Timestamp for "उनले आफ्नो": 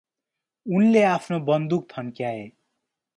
0.65-1.39